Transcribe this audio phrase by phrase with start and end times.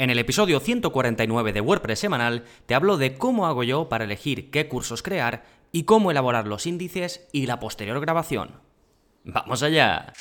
[0.00, 4.50] En el episodio 149 de WordPress semanal te hablo de cómo hago yo para elegir
[4.50, 8.62] qué cursos crear y cómo elaborar los índices y la posterior grabación.
[9.24, 10.14] ¡Vamos allá!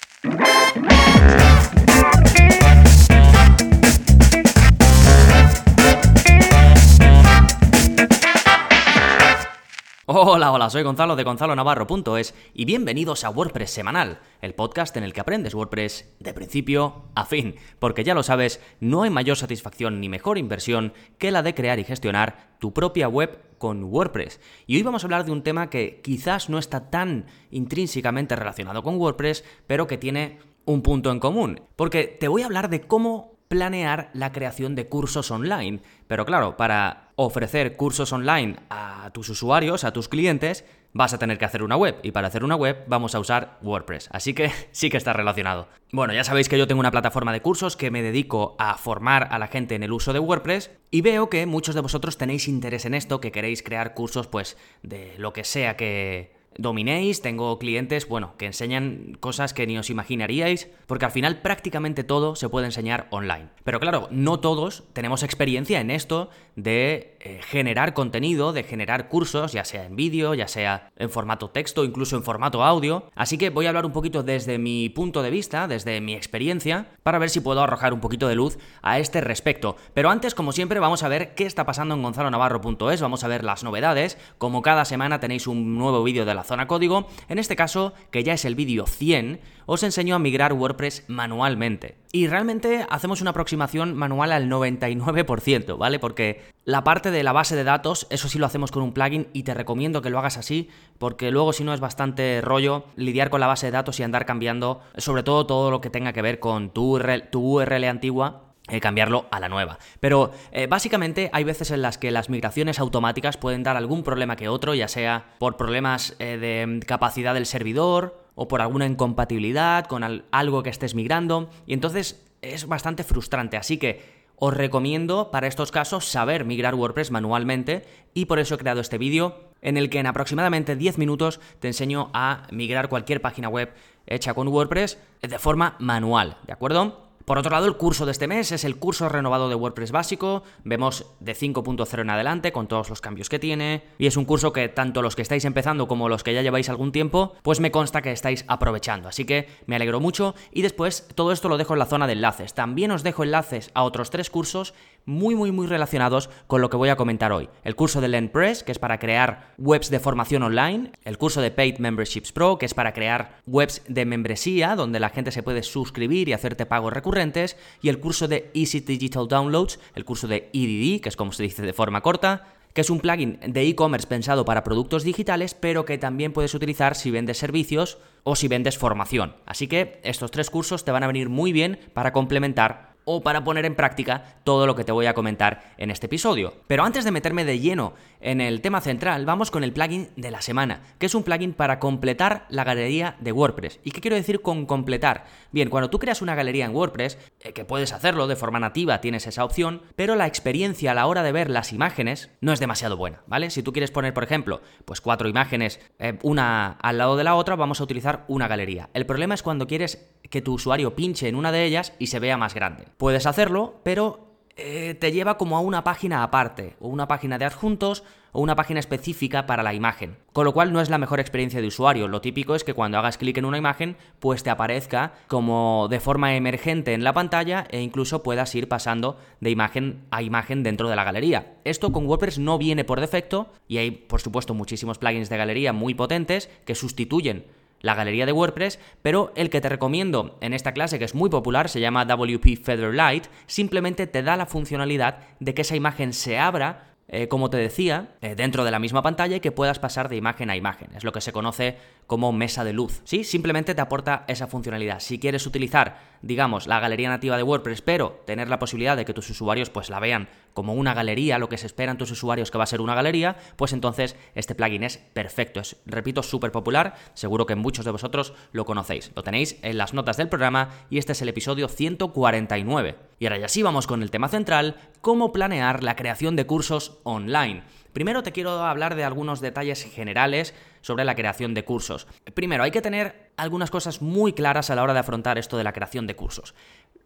[10.11, 15.13] Hola, hola, soy Gonzalo de gonzalonavarro.es y bienvenidos a WordPress Semanal, el podcast en el
[15.13, 20.01] que aprendes WordPress de principio a fin, porque ya lo sabes, no hay mayor satisfacción
[20.01, 24.39] ni mejor inversión que la de crear y gestionar tu propia web con WordPress.
[24.65, 28.81] Y hoy vamos a hablar de un tema que quizás no está tan intrínsecamente relacionado
[28.81, 32.81] con WordPress, pero que tiene un punto en común, porque te voy a hablar de
[32.81, 35.81] cómo planear la creación de cursos online.
[36.07, 40.63] Pero claro, para ofrecer cursos online a tus usuarios, a tus clientes,
[40.93, 41.97] vas a tener que hacer una web.
[42.03, 44.07] Y para hacer una web vamos a usar WordPress.
[44.11, 45.67] Así que sí que está relacionado.
[45.91, 49.27] Bueno, ya sabéis que yo tengo una plataforma de cursos que me dedico a formar
[49.31, 50.69] a la gente en el uso de WordPress.
[50.91, 54.57] Y veo que muchos de vosotros tenéis interés en esto, que queréis crear cursos pues
[54.83, 59.89] de lo que sea que dominéis, tengo clientes, bueno, que enseñan cosas que ni os
[59.89, 63.49] imaginaríais, porque al final prácticamente todo se puede enseñar online.
[63.63, 69.53] Pero claro, no todos tenemos experiencia en esto de eh, generar contenido, de generar cursos,
[69.53, 73.09] ya sea en vídeo, ya sea en formato texto, incluso en formato audio.
[73.15, 76.87] Así que voy a hablar un poquito desde mi punto de vista, desde mi experiencia,
[77.03, 79.77] para ver si puedo arrojar un poquito de luz a este respecto.
[79.93, 83.43] Pero antes, como siempre, vamos a ver qué está pasando en gonzalonavarro.es, vamos a ver
[83.43, 84.17] las novedades.
[84.37, 88.23] Como cada semana tenéis un nuevo vídeo de la zona código, en este caso, que
[88.25, 91.95] ya es el vídeo 100, os enseño a migrar WordPress manualmente.
[92.11, 95.99] Y realmente hacemos una aproximación manual al 99%, ¿vale?
[95.99, 99.27] Porque la parte de la base de datos, eso sí lo hacemos con un plugin
[99.31, 103.29] y te recomiendo que lo hagas así, porque luego si no es bastante rollo lidiar
[103.29, 106.21] con la base de datos y andar cambiando, sobre todo todo lo que tenga que
[106.21, 109.79] ver con tu URL, tu URL antigua eh, cambiarlo a la nueva.
[109.99, 114.35] Pero eh, básicamente hay veces en las que las migraciones automáticas pueden dar algún problema
[114.35, 119.85] que otro, ya sea por problemas eh, de capacidad del servidor o por alguna incompatibilidad
[119.85, 121.49] con algo que estés migrando.
[121.65, 123.57] Y entonces es bastante frustrante.
[123.57, 128.57] Así que os recomiendo para estos casos saber migrar WordPress manualmente y por eso he
[128.57, 133.21] creado este vídeo en el que en aproximadamente 10 minutos te enseño a migrar cualquier
[133.21, 133.73] página web
[134.07, 137.08] hecha con WordPress de forma manual, ¿de acuerdo?
[137.29, 140.41] Por otro lado, el curso de este mes es el curso renovado de WordPress básico.
[140.63, 143.83] Vemos de 5.0 en adelante con todos los cambios que tiene.
[143.99, 146.69] Y es un curso que tanto los que estáis empezando como los que ya lleváis
[146.69, 149.07] algún tiempo, pues me consta que estáis aprovechando.
[149.07, 150.33] Así que me alegro mucho.
[150.51, 152.55] Y después todo esto lo dejo en la zona de enlaces.
[152.55, 154.73] También os dejo enlaces a otros tres cursos
[155.05, 157.49] muy, muy, muy relacionados con lo que voy a comentar hoy.
[157.63, 160.91] El curso de LendPress, que es para crear webs de formación online.
[161.03, 165.09] El curso de Paid Memberships Pro, que es para crear webs de membresía, donde la
[165.09, 169.79] gente se puede suscribir y hacerte pagos recurrentes y el curso de Easy Digital Downloads,
[169.95, 172.99] el curso de EDD, que es como se dice de forma corta, que es un
[172.99, 177.97] plugin de e-commerce pensado para productos digitales, pero que también puedes utilizar si vendes servicios
[178.23, 179.35] o si vendes formación.
[179.45, 183.43] Así que estos tres cursos te van a venir muy bien para complementar o para
[183.43, 186.53] poner en práctica todo lo que te voy a comentar en este episodio.
[186.67, 190.29] Pero antes de meterme de lleno en el tema central, vamos con el plugin de
[190.29, 193.79] la semana, que es un plugin para completar la galería de WordPress.
[193.83, 195.25] ¿Y qué quiero decir con completar?
[195.51, 199.01] Bien, cuando tú creas una galería en WordPress, eh, que puedes hacerlo de forma nativa,
[199.01, 202.59] tienes esa opción, pero la experiencia a la hora de ver las imágenes no es
[202.59, 203.49] demasiado buena, ¿vale?
[203.49, 207.33] Si tú quieres poner, por ejemplo, pues cuatro imágenes, eh, una al lado de la
[207.33, 208.91] otra, vamos a utilizar una galería.
[208.93, 212.19] El problema es cuando quieres que tu usuario pinche en una de ellas y se
[212.19, 212.85] vea más grande.
[212.99, 214.27] Puedes hacerlo, pero
[214.57, 218.57] eh, te lleva como a una página aparte, o una página de adjuntos, o una
[218.57, 220.17] página específica para la imagen.
[220.33, 222.09] Con lo cual no es la mejor experiencia de usuario.
[222.09, 226.01] Lo típico es que cuando hagas clic en una imagen, pues te aparezca como de
[226.01, 230.89] forma emergente en la pantalla e incluso puedas ir pasando de imagen a imagen dentro
[230.89, 231.53] de la galería.
[231.63, 235.71] Esto con WordPress no viene por defecto y hay por supuesto muchísimos plugins de galería
[235.71, 237.45] muy potentes que sustituyen
[237.81, 241.29] la galería de WordPress, pero el que te recomiendo en esta clase, que es muy
[241.29, 246.37] popular, se llama WP Featherlight, simplemente te da la funcionalidad de que esa imagen se
[246.37, 250.09] abra eh, como te decía, eh, dentro de la misma pantalla y que puedas pasar
[250.09, 250.89] de imagen a imagen.
[250.95, 251.77] Es lo que se conoce
[252.07, 253.01] como mesa de luz.
[253.03, 254.99] Sí, simplemente te aporta esa funcionalidad.
[254.99, 259.13] Si quieres utilizar, digamos, la galería nativa de WordPress, pero tener la posibilidad de que
[259.13, 262.57] tus usuarios pues la vean como una galería, lo que se esperan tus usuarios que
[262.57, 265.59] va a ser una galería, pues entonces este plugin es perfecto.
[265.59, 266.95] Es, repito, súper popular.
[267.13, 269.11] Seguro que muchos de vosotros lo conocéis.
[269.15, 272.97] Lo tenéis en las notas del programa y este es el episodio 149.
[273.19, 276.98] Y ahora ya sí vamos con el tema central, cómo planear la creación de cursos
[277.03, 277.63] online.
[277.93, 282.07] Primero te quiero hablar de algunos detalles generales sobre la creación de cursos.
[282.33, 285.63] Primero, hay que tener algunas cosas muy claras a la hora de afrontar esto de
[285.63, 286.53] la creación de cursos.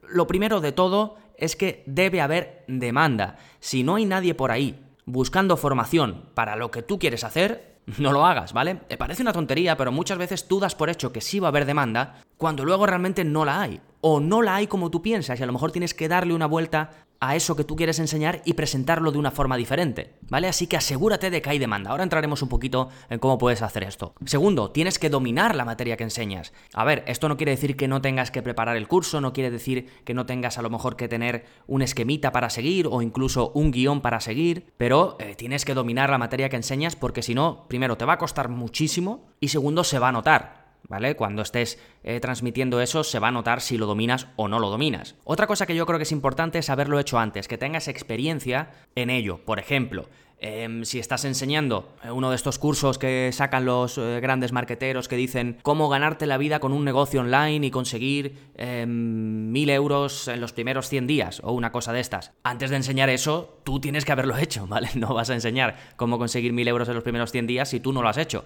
[0.02, 3.38] Lo primero de todo es que debe haber demanda.
[3.60, 8.12] Si no hay nadie por ahí buscando formación para lo que tú quieres hacer, no
[8.12, 8.80] lo hagas, ¿vale?
[8.90, 11.50] Me parece una tontería, pero muchas veces tú das por hecho que sí va a
[11.50, 13.82] haber demanda cuando luego realmente no la hay.
[14.02, 16.46] O no la hay como tú piensas y a lo mejor tienes que darle una
[16.46, 16.92] vuelta
[17.24, 20.50] a eso que tú quieres enseñar y presentarlo de una forma diferente, ¿vale?
[20.50, 21.90] Así que asegúrate de que hay demanda.
[21.90, 24.14] Ahora entraremos un poquito en cómo puedes hacer esto.
[24.26, 26.52] Segundo, tienes que dominar la materia que enseñas.
[26.74, 29.52] A ver, esto no quiere decir que no tengas que preparar el curso, no quiere
[29.52, 33.54] decir que no tengas a lo mejor que tener un esquemita para seguir o incluso
[33.56, 37.34] un guion para seguir, pero eh, tienes que dominar la materia que enseñas porque si
[37.34, 40.64] no, primero te va a costar muchísimo y segundo se va a notar.
[40.88, 41.16] ¿vale?
[41.16, 44.70] Cuando estés eh, transmitiendo eso se va a notar si lo dominas o no lo
[44.70, 45.16] dominas.
[45.24, 48.72] Otra cosa que yo creo que es importante es haberlo hecho antes, que tengas experiencia
[48.96, 49.40] en ello.
[49.46, 50.08] Por ejemplo,
[50.46, 55.08] Em, si estás enseñando eh, uno de estos cursos que sacan los eh, grandes marqueteros
[55.08, 60.28] que dicen cómo ganarte la vida con un negocio online y conseguir em, mil euros
[60.28, 62.34] en los primeros 100 días o una cosa de estas.
[62.44, 64.90] Antes de enseñar eso, tú tienes que haberlo hecho, ¿vale?
[64.96, 67.94] No vas a enseñar cómo conseguir mil euros en los primeros 100 días si tú
[67.94, 68.44] no lo has hecho.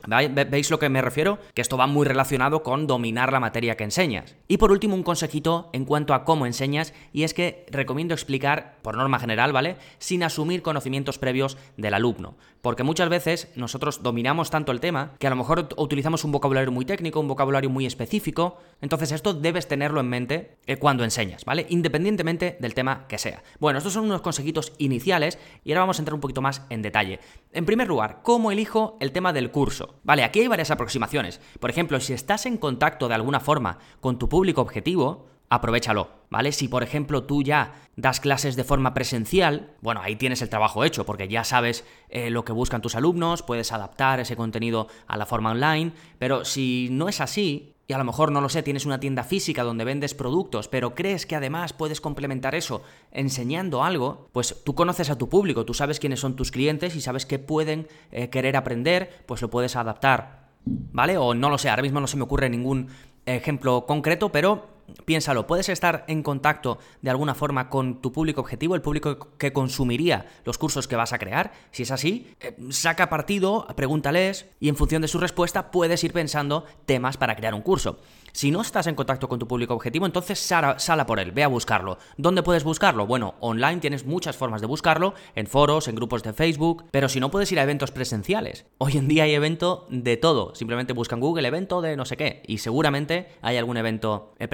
[0.52, 1.40] ¿Veis lo que me refiero?
[1.56, 4.36] Que esto va muy relacionado con dominar la materia que enseñas.
[4.48, 8.78] Y por último, un consejito en cuanto a cómo enseñas y es que recomiendo explicar,
[8.84, 9.78] por norma general, ¿vale?
[9.98, 12.36] Sin asumir conocimientos previos de del alumno.
[12.62, 16.72] Porque muchas veces nosotros dominamos tanto el tema que a lo mejor utilizamos un vocabulario
[16.72, 18.58] muy técnico, un vocabulario muy específico.
[18.82, 21.66] Entonces esto debes tenerlo en mente eh, cuando enseñas, ¿vale?
[21.70, 23.42] Independientemente del tema que sea.
[23.60, 26.82] Bueno, estos son unos consejitos iniciales y ahora vamos a entrar un poquito más en
[26.82, 27.20] detalle.
[27.54, 29.96] En primer lugar, ¿cómo elijo el tema del curso?
[30.04, 31.40] Vale, aquí hay varias aproximaciones.
[31.60, 36.52] Por ejemplo, si estás en contacto de alguna forma con tu público objetivo, aprovechalo, ¿vale?
[36.52, 40.84] Si por ejemplo tú ya das clases de forma presencial, bueno, ahí tienes el trabajo
[40.84, 45.18] hecho, porque ya sabes eh, lo que buscan tus alumnos, puedes adaptar ese contenido a
[45.18, 48.64] la forma online, pero si no es así, y a lo mejor no lo sé,
[48.64, 52.82] tienes una tienda física donde vendes productos, pero crees que además puedes complementar eso
[53.12, 57.02] enseñando algo, pues tú conoces a tu público, tú sabes quiénes son tus clientes y
[57.02, 61.18] sabes que pueden eh, querer aprender, pues lo puedes adaptar, ¿vale?
[61.18, 62.90] O no lo sé, ahora mismo no se me ocurre ningún
[63.36, 68.76] ejemplo concreto, pero piénsalo, puedes estar en contacto de alguna forma con tu público objetivo,
[68.76, 71.54] el público que consumiría los cursos que vas a crear.
[71.72, 76.14] Si es así, eh, saca partido, pregúntales y en función de su respuesta puedes ir
[76.14, 78.00] pensando temas para crear un curso.
[78.38, 81.48] Si no estás en contacto con tu público objetivo, entonces sala, por él, ve a
[81.48, 81.98] buscarlo.
[82.18, 83.08] ¿Dónde puedes buscarlo?
[83.08, 87.20] Bueno, online tienes muchas formas de buscarlo, en foros, en grupos de Facebook, pero si
[87.20, 88.66] no puedes ir a eventos presenciales.
[88.78, 92.44] Hoy en día hay evento de todo, simplemente buscan Google evento de no sé qué
[92.46, 94.48] y seguramente hay algún evento eh,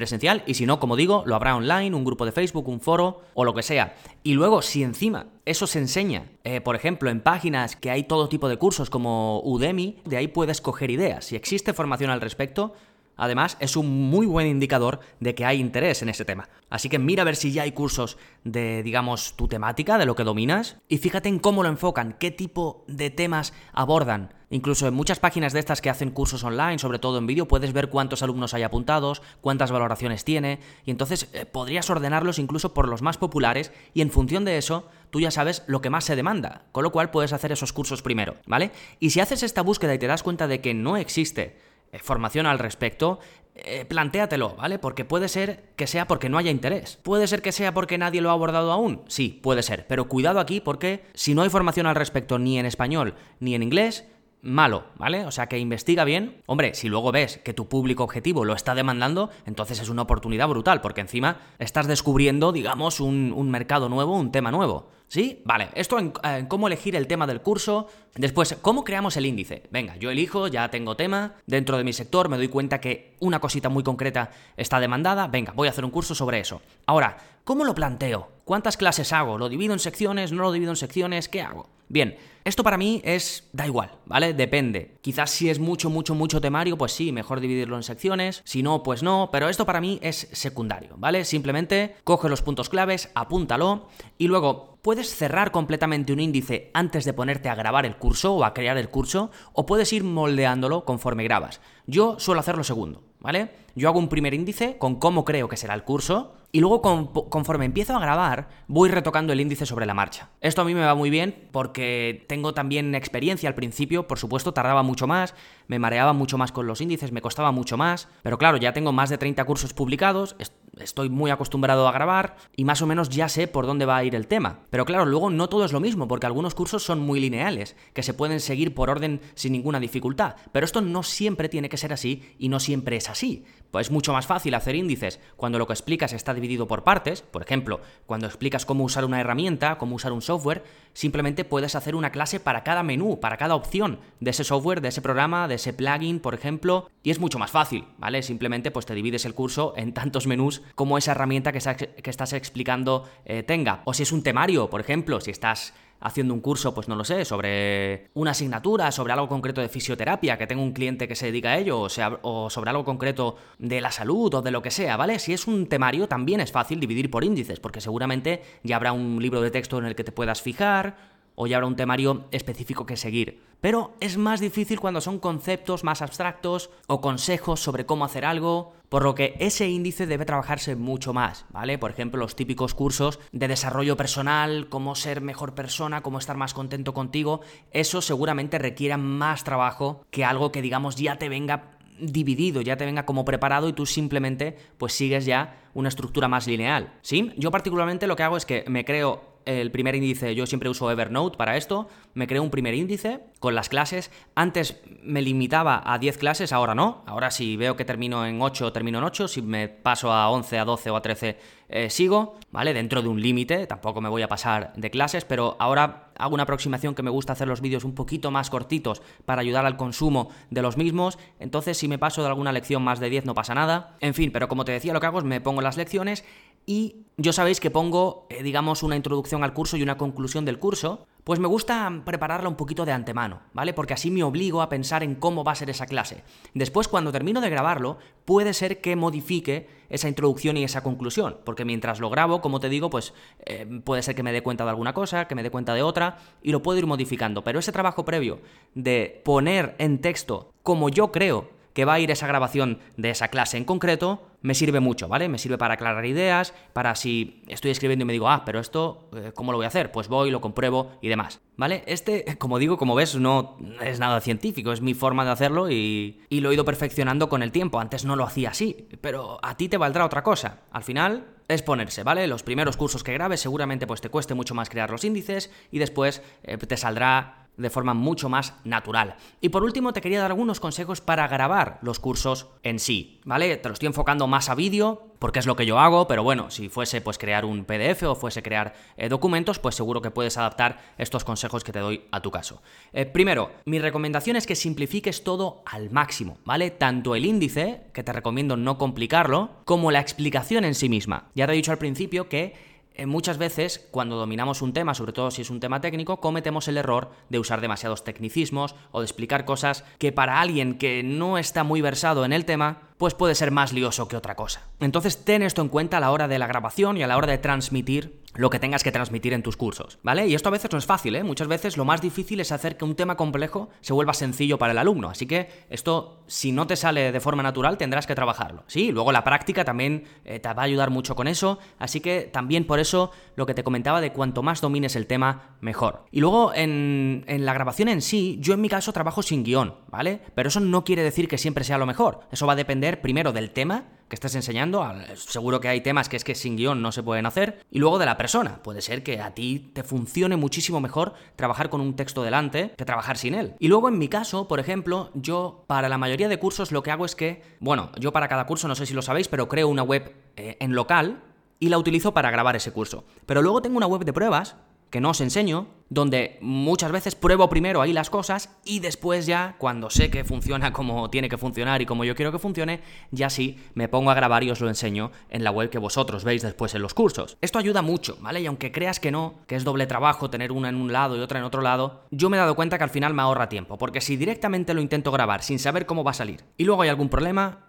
[0.46, 3.44] y si no, como digo, lo habrá online, un grupo de Facebook, un foro o
[3.44, 3.96] lo que sea.
[4.24, 8.30] Y luego, si encima eso se enseña, eh, por ejemplo, en páginas que hay todo
[8.30, 11.26] tipo de cursos como Udemy, de ahí puedes coger ideas.
[11.26, 12.74] Si existe formación al respecto,
[13.16, 16.50] Además, es un muy buen indicador de que hay interés en ese tema.
[16.70, 20.16] Así que mira a ver si ya hay cursos de, digamos, tu temática, de lo
[20.16, 24.34] que dominas, y fíjate en cómo lo enfocan, qué tipo de temas abordan.
[24.54, 27.74] Incluso en muchas páginas de estas que hacen cursos online, sobre todo en vídeo, puedes
[27.74, 32.88] ver cuántos alumnos hay apuntados, cuántas valoraciones tiene, y entonces eh, podrías ordenarlos incluso por
[32.88, 36.16] los más populares, y en función de eso, tú ya sabes lo que más se
[36.16, 38.70] demanda, con lo cual puedes hacer esos cursos primero, ¿vale?
[39.00, 41.58] Y si haces esta búsqueda y te das cuenta de que no existe
[41.92, 43.22] eh, formación al respecto,
[43.56, 44.78] eh, plantéatelo, ¿vale?
[44.78, 47.00] Porque puede ser que sea porque no haya interés.
[47.02, 49.02] Puede ser que sea porque nadie lo ha abordado aún.
[49.08, 49.86] Sí, puede ser.
[49.88, 53.62] Pero cuidado aquí porque si no hay formación al respecto ni en español ni en
[53.62, 54.06] inglés,
[54.44, 55.26] malo, ¿vale?
[55.26, 56.42] O sea que investiga bien.
[56.46, 60.48] Hombre, si luego ves que tu público objetivo lo está demandando, entonces es una oportunidad
[60.50, 64.90] brutal, porque encima estás descubriendo, digamos, un, un mercado nuevo, un tema nuevo.
[65.08, 65.42] ¿Sí?
[65.46, 66.12] Vale, esto en,
[66.48, 67.88] cómo elegir el tema del curso.
[68.16, 69.64] Después, ¿cómo creamos el índice?
[69.72, 73.40] Venga, yo elijo, ya tengo tema, dentro de mi sector me doy cuenta que una
[73.40, 76.62] cosita muy concreta está demandada, venga, voy a hacer un curso sobre eso.
[76.88, 78.30] Ahora, ¿cómo lo planteo?
[78.46, 79.38] ¿Cuántas clases hago?
[79.38, 80.32] ¿Lo divido en secciones?
[80.32, 81.30] ¿No lo divido en secciones?
[81.30, 81.70] ¿Qué hago?
[81.90, 84.34] Bien, esto para mí es da igual, ¿vale?
[84.34, 84.98] Depende.
[85.02, 88.42] Quizás si es mucho, mucho, mucho temario, pues sí, mejor dividirlo en secciones.
[88.46, 89.30] Si no, pues no.
[89.32, 91.24] Pero esto para mí es secundario, ¿vale?
[91.24, 97.14] Simplemente coge los puntos claves, apúntalo y luego puedes cerrar completamente un índice antes de
[97.14, 101.24] ponerte a grabar el curso o a crear el curso, o puedes ir moldeándolo conforme
[101.24, 101.62] grabas.
[101.88, 103.50] Yo suelo hacer lo segundo, ¿vale?
[103.76, 106.82] Yo hago un primer índice con cómo creo que será el curso, y luego
[107.30, 110.30] conforme empiezo a grabar, voy retocando el índice sobre la marcha.
[110.42, 114.54] Esto a mí me va muy bien porque tengo también experiencia al principio, por supuesto
[114.54, 115.34] tardaba mucho más,
[115.68, 118.92] me mareaba mucho más con los índices, me costaba mucho más, pero claro, ya tengo
[118.92, 120.36] más de 30 cursos publicados,
[120.80, 124.04] estoy muy acostumbrado a grabar y más o menos ya sé por dónde va a
[124.04, 124.60] ir el tema.
[124.70, 128.04] Pero claro, luego no todo es lo mismo, porque algunos cursos son muy lineales, que
[128.04, 130.36] se pueden seguir por orden sin ninguna dificultad.
[130.52, 133.46] Pero esto no siempre tiene que ser así y no siempre es así.
[133.72, 137.24] Pues es mucho más fácil hacer índices cuando lo que explicas está dividido por partes.
[137.24, 140.64] Por ejemplo, cuando explicas cómo usar una herramienta, cómo usar un software,
[140.94, 144.90] simplemente puedes hacer una clase para cada menú, para cada opción de ese software, de
[144.90, 148.22] ese programa, de ese plugin, por ejemplo, y es mucho más fácil, ¿vale?
[148.22, 153.10] Simplemente pues te divides el curso en tantos menús como esa herramienta que, estás explicando
[153.26, 153.82] eh, tenga.
[153.86, 157.06] O si es un temario, por ejemplo, si estás haciendo un curso, pues no lo
[157.06, 161.28] sé, sobre una asignatura, sobre algo concreto de fisioterapia, que tengo un cliente que se
[161.28, 161.88] dedica a ello,
[162.22, 165.18] o, sobre algo concreto de la salud o de lo que sea, ¿vale?
[165.20, 169.22] Si es un temario, también es fácil dividir por índices, porque seguramente ya habrá un
[169.22, 172.86] libro de texto en el que te puedas fijar, o ya habrá un temario específico
[172.86, 173.42] que seguir.
[173.62, 178.74] Pero es más difícil cuando son conceptos más abstractos o consejos sobre cómo hacer algo,
[178.90, 181.78] por lo que ese índice debe trabajarse mucho más, ¿vale?
[181.78, 186.54] Por ejemplo, los típicos cursos de desarrollo personal, cómo ser mejor persona, cómo estar más
[186.54, 187.40] contento contigo,
[187.72, 192.86] eso seguramente requiera más trabajo que algo que digamos ya te venga dividido, ya te
[192.86, 197.32] venga como preparado y tú simplemente pues sigues ya una estructura más lineal, ¿sí?
[197.38, 200.90] Yo particularmente lo que hago es que me creo el primer índice, yo siempre uso
[200.92, 204.12] Evernote para esto, me creo un primer índice con las clases.
[204.36, 207.04] Antes me limitaba a 10 clases, ahora no.
[207.06, 209.28] Ahora si veo que termino en 8, termino en 8.
[209.28, 211.38] Si me paso a 11, a 12 o a 13,
[211.70, 212.74] eh, sigo, ¿vale?
[212.74, 216.44] Dentro de un límite, tampoco me voy a pasar de clases, pero ahora hago una
[216.44, 220.30] aproximación que me gusta hacer los vídeos un poquito más cortitos para ayudar al consumo
[220.52, 221.18] de los mismos.
[221.40, 223.98] Entonces si me paso de alguna lección más de 10 no pasa nada.
[224.00, 226.24] En fin, pero como te decía, lo que hago es me pongo las lecciones
[226.66, 230.58] y yo sabéis que pongo, eh, digamos, una introducción al curso y una conclusión del
[230.58, 233.74] curso, pues me gusta prepararla un poquito de antemano, ¿vale?
[233.74, 236.24] Porque así me obligo a pensar en cómo va a ser esa clase.
[236.54, 241.66] Después, cuando termino de grabarlo, puede ser que modifique esa introducción y esa conclusión, porque
[241.66, 243.14] mientras lo grabo, como te digo, pues
[243.46, 245.84] eh, puede ser que me dé cuenta de alguna cosa, que me dé cuenta de
[245.84, 247.44] otra, y lo puedo ir modificando.
[247.44, 248.40] Pero ese trabajo previo
[248.74, 253.30] de poner en texto como yo creo que va a ir esa grabación de esa
[253.30, 255.28] clase en concreto, me sirve mucho, ¿vale?
[255.30, 259.10] Me sirve para aclarar ideas, para si estoy escribiendo y me digo, ah, pero esto,
[259.16, 259.92] eh, ¿cómo lo voy a hacer?
[259.92, 261.84] Pues voy, lo compruebo y demás, ¿vale?
[261.88, 266.22] Este, como digo, como ves, no es nada científico, es mi forma de hacerlo y,
[266.30, 267.80] y lo he ido perfeccionando con el tiempo.
[267.80, 270.60] Antes no lo hacía así, pero a ti te valdrá otra cosa.
[270.72, 272.28] Al final, es ponerse, ¿vale?
[272.28, 275.80] Los primeros cursos que grabes seguramente pues te cueste mucho más crear los índices y
[275.80, 279.16] después eh, te saldrá de forma mucho más natural.
[279.42, 283.56] Y por último, te quería dar algunos consejos para grabar los cursos en sí, ¿vale?
[283.58, 286.52] Te lo estoy enfocando más a vídeo, porque es lo que yo hago, pero bueno,
[286.52, 290.38] si fuese pues crear un PDF o fuese crear eh, documentos, pues seguro que puedes
[290.38, 292.62] adaptar estos consejos que te doy a tu caso.
[292.92, 296.72] Eh, primero, mi recomendación es que simplifiques todo al máximo, ¿vale?
[296.72, 301.30] Tanto el índice, que te recomiendo no complicarlo, como la explicación en sí misma.
[301.36, 302.73] Ya te he dicho al principio que
[303.06, 306.78] muchas veces, cuando dominamos un tema, sobre todo si es un tema técnico, cometemos el
[306.78, 311.64] error de usar demasiados tecnicismos o de explicar cosas que para alguien que no está
[311.64, 314.62] muy versado en el tema, pues puede ser más lioso que otra cosa.
[314.80, 317.28] Entonces ten esto en cuenta a la hora de la grabación y a la hora
[317.28, 320.28] de transmitir lo que tengas que transmitir en tus cursos, ¿vale?
[320.28, 321.24] Y esto a veces no es fácil, ¿eh?
[321.24, 324.72] Muchas veces lo más difícil es hacer que un tema complejo se vuelva sencillo para
[324.72, 328.64] el alumno, así que esto, si no te sale de forma natural, tendrás que trabajarlo,
[328.68, 328.92] ¿sí?
[328.92, 332.66] Luego la práctica también eh, te va a ayudar mucho con eso, así que también
[332.66, 336.06] por eso lo que te comentaba de cuanto más domines el tema, mejor.
[336.12, 339.76] Y luego en, en la grabación en sí, yo en mi caso trabajo sin guion,
[339.90, 340.22] ¿vale?
[340.34, 343.32] Pero eso no quiere decir que siempre sea lo mejor, eso va a depender primero
[343.32, 344.88] del tema, que estés enseñando.
[345.16, 347.66] Seguro que hay temas que es que sin guion no se pueden hacer.
[347.72, 348.62] Y luego de la persona.
[348.62, 352.86] Puede ser que a ti te funcione muchísimo mejor trabajar con un texto delante que
[352.86, 353.56] trabajar sin él.
[353.60, 356.92] Y luego en mi caso, por ejemplo, yo para la mayoría de cursos lo que
[356.92, 359.68] hago es que, bueno, yo para cada curso, no sé si lo sabéis, pero creo
[359.68, 361.24] una web eh, en local
[361.60, 363.06] y la utilizo para grabar ese curso.
[363.26, 364.58] Pero luego tengo una web de pruebas
[364.94, 369.56] que no os enseño, donde muchas veces pruebo primero ahí las cosas y después ya,
[369.58, 373.32] cuando sé que funciona como tiene que funcionar y como yo quiero que funcione, ya
[373.32, 376.44] sí me pongo a grabar y os lo enseño en la web que vosotros veis
[376.44, 377.40] después en los cursos.
[377.42, 378.42] Esto ayuda mucho, ¿vale?
[378.42, 381.22] Y aunque creas que no, que es doble trabajo tener una en un lado y
[381.22, 383.80] otra en otro lado, yo me he dado cuenta que al final me ahorra tiempo,
[383.80, 386.90] porque si directamente lo intento grabar sin saber cómo va a salir y luego hay
[386.90, 387.66] algún problema,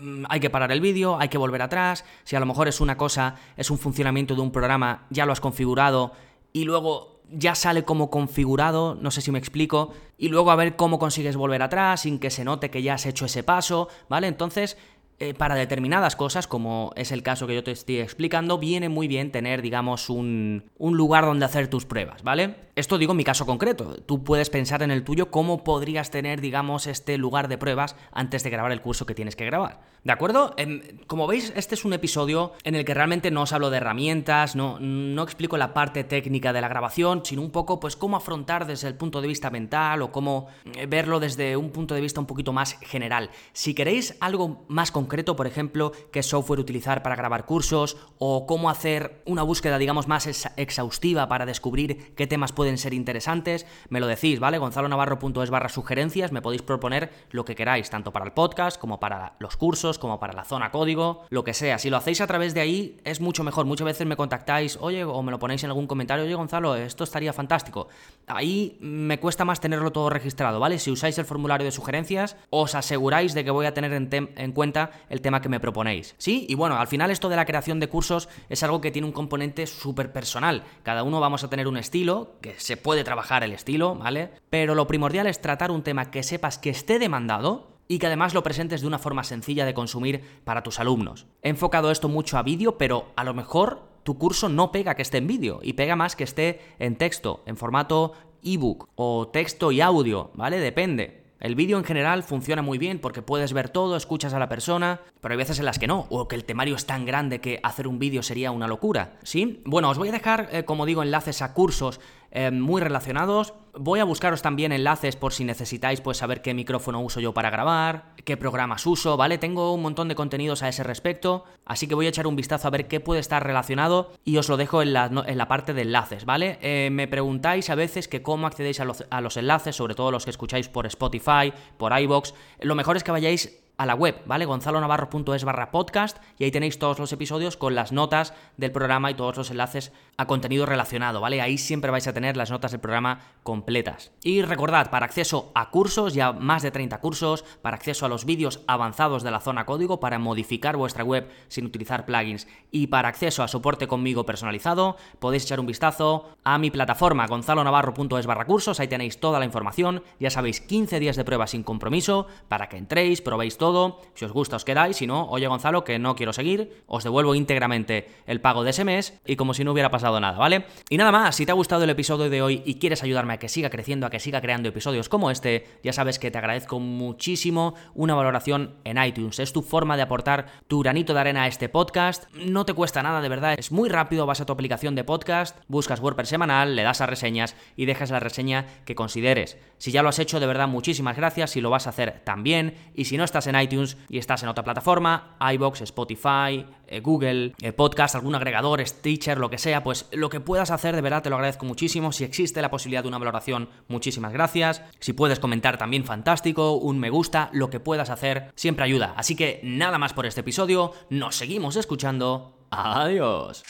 [0.00, 2.80] mm, hay que parar el vídeo, hay que volver atrás, si a lo mejor es
[2.80, 6.12] una cosa, es un funcionamiento de un programa, ya lo has configurado
[6.52, 10.76] y luego ya sale como configurado, no sé si me explico, y luego a ver
[10.76, 14.26] cómo consigues volver atrás sin que se note que ya has hecho ese paso, ¿vale?
[14.26, 14.76] Entonces,
[15.20, 19.08] eh, para determinadas cosas, como es el caso que yo te estoy explicando, viene muy
[19.08, 22.68] bien tener, digamos, un, un lugar donde hacer tus pruebas, ¿vale?
[22.76, 23.96] Esto digo en mi caso concreto.
[24.06, 28.44] Tú puedes pensar en el tuyo cómo podrías tener, digamos, este lugar de pruebas antes
[28.44, 29.80] de grabar el curso que tienes que grabar.
[30.04, 30.54] ¿De acuerdo?
[30.56, 33.78] Em, como veis, este es un episodio en el que realmente no os hablo de
[33.78, 38.16] herramientas, no, no explico la parte técnica de la grabación, sino un poco, pues, cómo
[38.16, 40.46] afrontar desde el punto de vista mental o cómo
[40.76, 43.30] eh, verlo desde un punto de vista un poquito más general.
[43.52, 48.70] Si queréis algo más concreto, por ejemplo, qué software utilizar para grabar cursos o cómo
[48.70, 54.06] hacer una búsqueda, digamos, más exhaustiva para descubrir qué temas pueden ser interesantes, me lo
[54.06, 54.58] decís, ¿vale?
[54.58, 59.00] Gonzalo Navarro.es barra sugerencias, me podéis proponer lo que queráis, tanto para el podcast como
[59.00, 61.78] para los cursos, como para la zona código, lo que sea.
[61.78, 63.66] Si lo hacéis a través de ahí, es mucho mejor.
[63.66, 67.04] Muchas veces me contactáis, oye, o me lo ponéis en algún comentario, oye, Gonzalo, esto
[67.04, 67.88] estaría fantástico.
[68.26, 70.78] Ahí me cuesta más tenerlo todo registrado, ¿vale?
[70.78, 74.52] Si usáis el formulario de sugerencias, os aseguráis de que voy a tener en, en
[74.52, 76.14] cuenta el tema que me proponéis.
[76.18, 76.46] ¿Sí?
[76.48, 79.12] Y bueno, al final esto de la creación de cursos es algo que tiene un
[79.12, 80.64] componente súper personal.
[80.82, 84.30] Cada uno vamos a tener un estilo que se puede trabajar el estilo, ¿vale?
[84.50, 88.34] Pero lo primordial es tratar un tema que sepas que esté demandado y que además
[88.34, 91.26] lo presentes de una forma sencilla de consumir para tus alumnos.
[91.42, 95.02] He enfocado esto mucho a vídeo, pero a lo mejor tu curso no pega que
[95.02, 98.12] esté en vídeo y pega más que esté en texto, en formato
[98.42, 100.60] ebook o texto y audio, ¿vale?
[100.60, 101.27] Depende.
[101.40, 105.00] El vídeo en general funciona muy bien porque puedes ver todo, escuchas a la persona,
[105.20, 107.60] pero hay veces en las que no, o que el temario es tan grande que
[107.62, 109.62] hacer un vídeo sería una locura, ¿sí?
[109.64, 113.54] Bueno, os voy a dejar, eh, como digo, enlaces a cursos eh, muy relacionados.
[113.74, 117.50] Voy a buscaros también enlaces por si necesitáis pues saber qué micrófono uso yo para
[117.50, 119.38] grabar, qué programas uso, ¿vale?
[119.38, 122.66] Tengo un montón de contenidos a ese respecto, así que voy a echar un vistazo
[122.66, 125.74] a ver qué puede estar relacionado y os lo dejo en la, en la parte
[125.74, 126.58] de enlaces, ¿vale?
[126.60, 130.10] Eh, me preguntáis a veces que cómo accedéis a los, a los enlaces, sobre todo
[130.10, 132.34] los que escucháis por Spotify, por iBox.
[132.60, 134.44] Lo mejor es que vayáis a la web, ¿vale?
[134.44, 139.14] gonzalonavarro.es barra podcast y ahí tenéis todos los episodios con las notas del programa y
[139.14, 141.40] todos los enlaces a contenido relacionado, ¿vale?
[141.40, 144.10] Ahí siempre vais a tener las notas del programa completas.
[144.24, 148.24] Y recordad, para acceso a cursos, ya más de 30 cursos, para acceso a los
[148.24, 153.08] vídeos avanzados de la zona código, para modificar vuestra web sin utilizar plugins y para
[153.08, 158.80] acceso a soporte conmigo personalizado, podéis echar un vistazo a mi plataforma gonzalonavarro.es barra cursos,
[158.80, 162.76] ahí tenéis toda la información, ya sabéis, 15 días de prueba sin compromiso para que
[162.76, 166.32] entréis, probéis todo si os gusta os quedáis, si no, oye Gonzalo, que no quiero
[166.32, 170.18] seguir, os devuelvo íntegramente el pago de ese mes y como si no hubiera pasado
[170.20, 170.64] nada, ¿vale?
[170.88, 173.38] Y nada más, si te ha gustado el episodio de hoy y quieres ayudarme a
[173.38, 176.80] que siga creciendo, a que siga creando episodios como este, ya sabes que te agradezco
[176.80, 179.38] muchísimo una valoración en iTunes.
[179.38, 182.24] Es tu forma de aportar tu granito de arena a este podcast.
[182.34, 183.54] No te cuesta nada, de verdad.
[183.58, 187.06] Es muy rápido, vas a tu aplicación de podcast, buscas WordPress semanal, le das a
[187.06, 189.58] reseñas y dejas la reseña que consideres.
[189.76, 191.50] Si ya lo has hecho, de verdad, muchísimas gracias.
[191.50, 192.74] Si lo vas a hacer también.
[192.94, 197.54] Y si no estás en iTunes y estás en otra plataforma, iBox, Spotify, eh, Google,
[197.60, 201.22] eh, Podcast, algún agregador, Stitcher, lo que sea, pues lo que puedas hacer, de verdad
[201.22, 202.12] te lo agradezco muchísimo.
[202.12, 204.82] Si existe la posibilidad de una valoración, muchísimas gracias.
[205.00, 206.72] Si puedes comentar también, fantástico.
[206.72, 209.14] Un me gusta, lo que puedas hacer, siempre ayuda.
[209.16, 210.92] Así que nada más por este episodio.
[211.10, 212.54] Nos seguimos escuchando.
[212.70, 213.64] Adiós.